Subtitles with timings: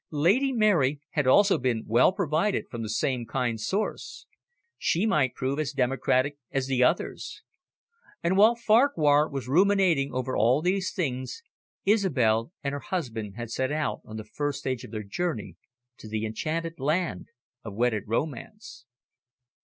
[0.09, 4.25] Lady Mary had also been well provided for from the same kind source.
[4.79, 7.43] She might prove as democratic as the others.
[8.23, 11.43] And, while Farquhar was ruminating over all these things,
[11.85, 15.55] Isobel and her husband had set out on the first stage of their journey
[15.97, 17.27] to the enchanted land
[17.63, 18.87] of wedded romance.